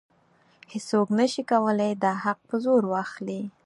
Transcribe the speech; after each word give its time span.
هیڅوک 0.73 1.07
نشي 1.19 1.43
کولی 1.51 1.91
دا 2.03 2.11
حق 2.23 2.39
په 2.49 2.55
زور 2.63 2.83
واخلي. 2.93 3.41